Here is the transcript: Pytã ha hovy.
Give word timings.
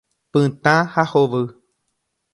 Pytã 0.31 0.73
ha 0.93 1.03
hovy. 1.13 1.43